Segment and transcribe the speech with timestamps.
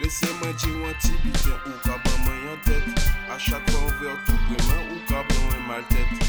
[0.00, 2.84] Laissez-moi dire un petit bitin ou cabre moi en tête.
[3.30, 6.27] A chaque fois on ouvert tout demain ou cabre moi mal tête.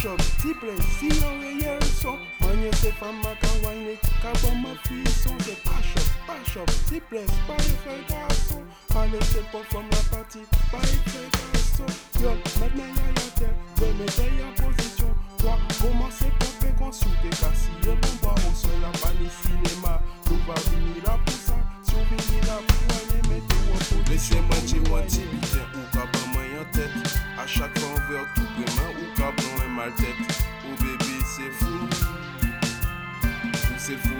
[0.00, 5.02] shop Ti plezi yon reye yon Manye se fama ka wane Ka bon ma fi
[5.10, 9.86] son Se pash up, pash up Ti plez pari fe gaso Pale se po fom
[9.90, 11.86] la pati Pari fe gaso
[12.22, 13.48] Yo, met me yaya te
[13.80, 14.47] Yo me te
[29.90, 30.44] tête.
[30.64, 31.88] Oh bébé, c'est fou.
[33.78, 34.17] C'est fou.